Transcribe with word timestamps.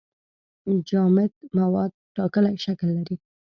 جامد 0.89 1.31
مواد 1.57 1.91
ټاکلی 2.15 2.55
شکل 2.65 2.87
لري. 2.97 3.15